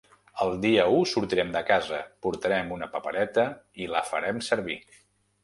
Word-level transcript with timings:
El 0.43 0.51
dia 0.61 0.85
u 0.93 1.03
sortirem 1.11 1.51
de 1.55 1.61
casa, 1.67 1.99
portarem 2.27 2.73
una 2.79 2.89
papereta 2.95 3.45
i 3.85 3.91
la 3.93 4.03
farem 4.11 4.43
servir. 4.51 4.81